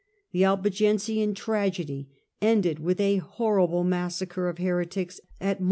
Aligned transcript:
The 0.31 0.43
Albi 0.43 0.71
gensian 0.71 1.35
tragedy 1.35 2.09
ended 2.41 2.79
with 2.79 2.99
a 2.99 3.17
horrible 3.17 3.83
massacre 3.83 4.49
of 4.49 4.57
heretics 4.57 5.21
at 5.39 5.59
Mt. 5.59 5.59